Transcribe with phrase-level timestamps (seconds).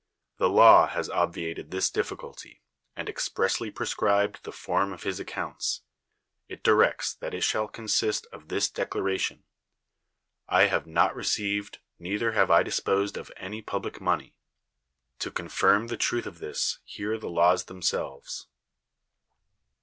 [0.37, 2.63] The law has obviated this difficulty,
[2.95, 5.83] and expressly prescribed the form of his ac counts.
[6.47, 9.43] It directs that it shall consist of this declaration:"
[10.59, 14.33] I have not received, neither have I disposed of any public money."
[15.19, 18.47] To confirm the truth of this hear the laws themselves.